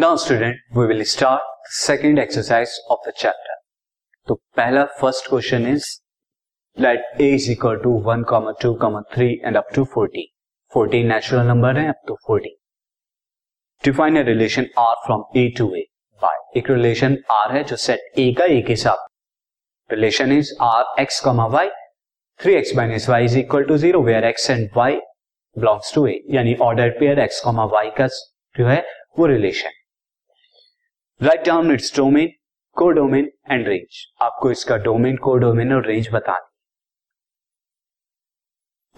Now 0.00 0.16
student 0.16 0.60
we 0.76 0.84
will 0.86 1.02
start 1.04 1.66
second 1.76 2.18
exercise 2.18 2.74
of 2.90 3.08
the 3.08 3.12
chapter 3.16 3.56
तो 4.26 4.34
पहला 4.56 4.84
first 5.00 5.28
question 5.28 5.66
is 5.68 5.86
let 6.76 7.20
A 7.20 7.26
is 7.34 7.50
equal 7.52 7.76
to 7.82 7.90
one 8.06 8.22
comma 8.30 8.52
two 8.62 8.72
comma 8.82 9.00
three 9.14 9.26
and 9.44 9.56
up 9.56 9.66
to 9.74 9.84
forty 9.94 10.24
fourteen 10.72 11.06
natural 11.12 11.46
number 11.46 11.78
है 11.78 11.86
up 11.88 12.00
to 12.08 12.14
forty 12.26 12.54
define 13.84 14.16
A 14.16 14.22
relation 14.22 14.66
R 14.78 14.94
from 15.06 15.24
A 15.36 15.46
to 15.58 15.66
A 15.76 15.82
by 16.22 16.38
एक 16.58 16.70
relation 16.70 17.16
R 17.30 17.52
है 17.56 17.62
जो 17.64 17.76
set 17.84 18.18
A 18.18 18.32
का 18.38 18.44
A 18.44 18.60
के 18.68 18.76
साथ. 18.84 19.06
Relation 19.90 20.32
is 20.38 20.54
R 20.68 20.94
x 21.02 21.20
comma 21.24 21.46
y 21.56 21.68
three 22.40 22.54
x 22.54 22.74
minus 22.76 23.08
y 23.08 23.24
is 23.24 23.38
equal 23.38 23.64
to 23.64 23.76
zero 23.84 24.02
where 24.04 24.24
x 24.24 24.50
and 24.50 24.68
y 24.76 24.96
belongs 25.56 25.94
to 25.94 26.06
A 26.06 26.18
यानी 26.36 26.54
order 26.68 26.98
pair 27.00 27.20
x 27.26 27.40
comma 27.44 27.64
y 27.76 27.90
का 27.98 28.06
जो 28.06 28.66
है, 28.66 28.82
वो 29.18 29.26
relation 29.26 29.79
write 31.20 31.44
down 31.46 31.72
its 31.72 31.96
domain 31.96 32.28
को 32.76 32.88
domain 32.90 33.24
and 33.50 33.66
range 33.68 33.96
आपको 34.22 34.50
इसका 34.50 34.76
domain 34.84 35.16
को 35.16 35.34
domain 35.36 35.72
और 35.72 35.86
रेंज 35.86 36.08
बतानी 36.12 36.48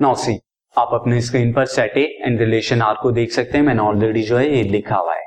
नाउ 0.01 0.15
सी 0.15 0.35
आप 0.77 0.91
अपने 0.95 1.21
स्क्रीन 1.21 1.53
पर 1.53 1.67
set 1.67 1.97
A 1.97 2.03
and 2.23 2.39
relation 2.41 2.83
R 2.83 2.95
को 3.03 3.11
देख 3.13 3.33
सकते 3.33 3.59
हैं। 3.59 3.65
मैंने 3.65 3.83
ऑलरेडी 3.83 4.23
जो 4.23 4.37
है 4.37 4.47
ये 4.49 4.63
लिखा 4.63 4.97
हुआ 4.97 5.15
है। 5.15 5.25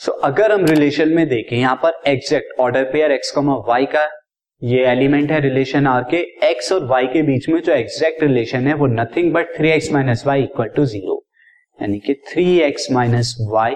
सो 0.00 0.12
so, 0.12 0.18
अगर 0.24 0.52
हम 0.52 0.64
रिलेशन 0.64 1.08
में 1.08 1.26
देखें 1.28 1.56
यहाँ 1.56 1.76
पर 1.82 2.02
exact 2.06 2.60
order 2.60 2.84
pair 2.92 3.12
x 3.12 3.32
y 3.38 3.86
का 3.86 4.06
ये 4.62 4.84
एलिमेंट 4.86 5.32
है 5.32 5.40
रिलेशन 5.40 5.86
आर 5.86 6.04
के। 6.10 6.22
एक्स 6.50 6.72
और 6.72 6.86
वाई 6.86 7.06
के 7.06 7.22
बीच 7.22 7.48
में 7.48 7.60
जो 7.60 7.72
एग्जैक्ट 7.72 8.22
रिलेशन 8.22 8.68
है 8.68 8.74
वो 8.74 8.86
nothing 8.92 9.32
but 9.34 9.56
three 9.56 9.70
x 9.70 9.92
minus 9.92 10.26
y 10.26 10.42
equal 10.42 10.68
to 10.76 10.84
zero 10.86 11.22
यानी 11.78 11.98
कि 11.98 12.14
three 12.28 12.58
x 12.60 12.90
minus 12.92 13.36
y 13.50 13.74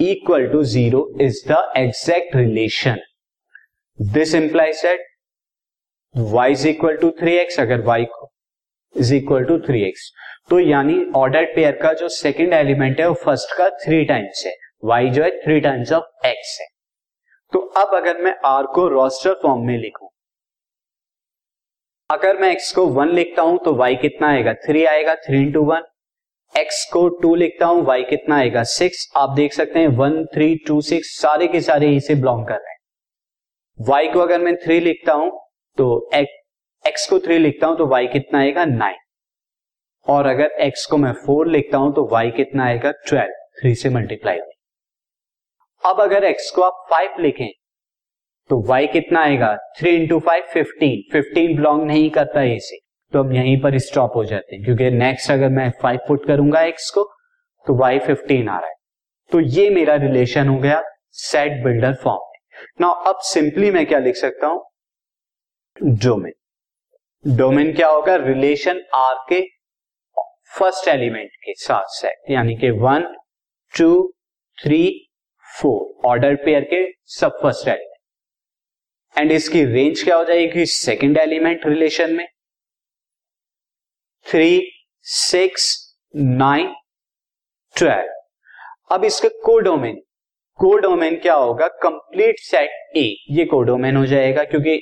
equal 0.00 0.46
to 0.52 0.62
zero 0.64 1.08
is 1.20 1.42
the 1.48 1.56
exact 1.76 2.36
relation 2.36 2.98
this 3.98 4.34
implies 4.34 4.82
that 4.84 5.06
y 6.14 6.50
is 6.50 6.66
equal 6.68 6.96
to 6.96 7.10
three 7.20 7.36
x 7.36 7.60
अगर 7.60 7.82
y 7.86 8.04
is 8.94 9.14
equal 9.14 9.44
to 9.44 9.58
three 9.58 9.82
x 9.88 10.10
तो 10.50 10.58
यानी 10.60 10.94
order 11.16 11.44
pair 11.54 11.76
का 11.82 11.92
जो 11.92 12.08
second 12.08 12.52
element 12.52 13.00
है, 13.00 13.08
वो 13.08 13.14
first 13.14 13.56
का 13.58 13.68
three 13.84 14.04
times 14.04 14.44
है। 14.46 14.52
y 14.84 15.08
जो 15.10 15.22
है 15.22 15.30
थ्री 15.44 15.60
टाइम्स 15.60 15.92
ऑफ़ 15.92 16.04
x 16.26 16.60
है। 16.60 16.66
तो 17.52 17.58
अब 17.78 17.94
अगर 17.94 18.22
मैं 18.22 18.32
r 18.46 18.66
को 18.74 18.86
रोस्टर 18.88 19.34
फॉर्म 19.42 19.66
में 19.66 19.76
लिखूं, 19.78 20.08
अगर 22.10 22.36
मैं 22.40 22.54
x 22.56 22.70
को 22.74 22.86
वन 22.88 23.08
लिखता 23.14 23.42
हूँ 23.42 23.58
तो 23.64 23.72
y 23.80 23.94
कितना 24.00 24.28
आएगा? 24.28 24.52
थ्री 24.66 24.84
आएगा 24.84 25.14
थ्री 25.26 25.40
इंटू 25.42 25.62
वन 25.64 25.82
एक्स 26.56 26.84
को 26.92 27.08
टू 27.22 27.34
लिखता 27.34 27.66
हूँ 27.66 27.82
वाई 27.84 28.02
कितना 28.02 28.36
आएगा? 28.36 28.62
सिक्स 28.64 29.06
आप 29.16 29.30
देख 29.30 29.52
सकते 29.52 29.78
हैं 29.78 29.88
वन 29.96 30.24
थ्री 30.34 30.54
टू 30.66 30.80
सिक्स 30.80 31.08
सारे 31.20 31.46
के 31.46 31.60
सारे 31.60 31.90
इसे 31.96 32.14
बिलोंग 32.14 32.46
कर 32.46 32.54
रहे 32.54 32.70
हैं। 32.70 32.78
वाई 33.78 34.08
को 34.08 34.20
अगर 34.20 34.40
मैं 34.40 34.54
थ्री 34.56 34.78
लिखता 34.80 35.12
हूँ 35.12 35.30
तो 35.78 35.88
एक्स 36.14 37.08
को 37.10 37.18
थ्री 37.18 37.38
लिखता 37.38 37.66
हूँ 37.66 37.76
तो 37.78 37.86
वाई 37.86 38.06
कितना 38.06 38.38
आएगा? 38.38 38.64
नाइन 38.64 38.96
और 40.06 40.26
अगर 40.26 40.56
एक्स 40.60 40.86
को 40.86 40.96
मैं 40.96 41.12
फोर 41.26 41.48
लिखता 41.48 41.78
हूँ 41.78 41.92
तो 41.94 42.08
वाई 42.12 42.30
कितना 42.30 42.64
आएगा? 42.66 42.90
ट्वेल्व 43.06 43.34
थ्री 43.60 43.74
से 43.74 43.88
मल्टीप्लाई 43.90 44.38
अब 45.82 46.00
अगर 46.00 46.24
एक्स 46.24 46.50
को 46.50 46.62
आप 46.62 46.86
फाइव 46.90 47.20
लिखें 47.20 47.48
तो 48.50 48.62
वाई 48.68 48.86
कितना 48.86 49.20
आएगा? 49.22 49.56
Three 49.78 49.94
into 49.96 50.18
five 50.20 50.44
fifteen 50.52 51.02
fifteen 51.12 51.56
belong 51.56 51.86
नहीं 51.86 52.10
करता 52.10 52.42
इसे। 52.44 52.78
तो 53.12 53.22
हम 53.22 53.32
यहीं 53.32 53.60
पर 53.62 53.78
स्टॉप 53.78 54.16
हो 54.16 54.24
जाते 54.24 54.54
हैं। 54.56 54.64
क्योंकि 54.64 54.90
नेक्स्ट 54.90 55.30
अगर 55.30 55.48
मैं 55.48 55.70
फाइव 55.82 55.98
पुट 56.08 56.26
करूँगा 56.26 56.62
एक्स 56.62 56.90
को 56.90 57.04
तो 57.66 57.76
वाई 57.78 57.98
फिफ्टीन 57.98 58.48
आ 58.48 58.58
रहा 58.58 58.68
है। 58.68 58.74
तो 59.32 59.40
ये 59.40 59.68
मेरा 59.70 59.94
रिलेशन 59.96 60.48
हो 60.48 60.58
गया 60.58 60.82
सेट 61.20 61.62
बिल्डर 61.64 61.94
फॉर्म 61.94 62.20
में। 62.22 62.64
ना 62.80 62.88
अब 63.08 63.18
सिंपली 63.24 63.70
मैं 63.70 63.84
क्या 63.86 63.98
लिख 63.98 64.16
सकता 64.16 64.46
हूँ? 64.46 64.64
डोमेन 65.76 66.32
डोमेन 67.24 67.72
क्या 67.72 67.88
होगा? 67.88 68.16
रिलेशन 68.16 68.82
आर 68.94 69.14
के 69.28 69.40
फ़र्स्ट 70.58 70.88
एलिमेंट 70.88 71.30
के 71.44 71.54
साथ 71.56 71.84
सेट 71.90 72.30
यानी 72.30 72.54
कि 72.56 72.70
one 72.80 73.06
two 73.74 73.88
three 74.58 74.84
four 75.46 76.08
order 76.08 76.34
pair 76.44 76.64
के 76.72 76.84
सब 77.14 77.38
फ़र्स्ट 77.42 77.68
एलिमेंट 77.68 79.18
एंड 79.18 79.32
इसकी 79.32 79.64
रेंज 79.64 80.02
क्या 80.02 80.16
हो 80.16 80.24
जाएगी? 80.24 80.66
सेकेंड 80.66 81.18
एलिमेंट 81.18 81.66
रिलेशन 81.66 82.14
में। 82.14 82.26
Three, 84.26 84.62
six, 85.06 85.64
nine, 86.14 86.74
twelve. 87.76 88.94
अब 88.94 89.04
इसका 89.04 89.28
कोडोमेन। 89.44 90.00
कोडोमेन 90.58 91.18
क्या 91.20 91.34
होगा? 91.34 91.68
Complete 91.82 92.38
set 92.38 92.96
A. 92.96 93.04
ये 93.30 93.44
कोडोमेन 93.44 93.96
हो 93.96 94.04
जाएगा 94.06 94.44
क्योंकि 94.44 94.80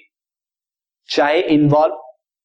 चाहे 1.09 1.41
इन्वॉल्व 1.41 2.01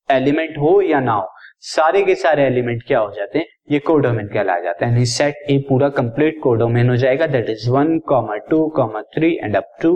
एलिमेंट 0.09 0.57
हो 0.57 0.81
या 0.81 0.99
ना 0.99 1.13
हो, 1.13 1.27
सारे 1.65 2.01
के 2.05 2.15
सारे 2.15 2.43
एलिमेंट 2.43 2.83
क्या 2.87 2.99
हो 2.99 3.11
जाते 3.15 3.39
हैं? 3.39 3.45
ये 3.71 3.79
कोडोमेन 3.79 4.27
कहलाया 4.27 4.61
जाता 4.61 4.85
है। 4.85 5.05
सेट 5.05 5.35
ए 5.49 5.57
पूरा 5.69 5.89
कंप्लीट 5.99 6.41
कोडोमेन 6.43 6.89
हो 6.89 6.95
जाएगा। 6.95 7.27
That 7.27 7.49
is 7.49 7.69
one 7.69 7.97
comma 8.07 8.35
two 8.49 8.67
comma 8.69 9.01
three 9.15 9.33
and 9.35 9.55
up 9.55 9.77
to 9.81 9.93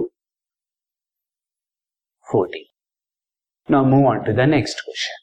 forty 2.27 2.65
now 3.69 3.85
move 3.85 4.07
on 4.07 4.23
to 4.23 4.33
the 4.33 4.49
next 4.49 4.79
question 4.79 5.22